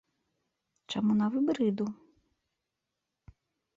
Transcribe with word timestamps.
Чаму 0.93 1.11
на 1.21 1.27
выбары 1.37 1.63
іду? 1.73 1.87